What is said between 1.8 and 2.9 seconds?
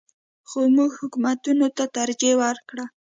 ترجیح ورکړه.